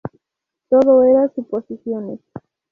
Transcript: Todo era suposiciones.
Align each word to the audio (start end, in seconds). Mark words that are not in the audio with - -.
Todo 0.67 1.03
era 1.03 1.29
suposiciones. 1.35 2.19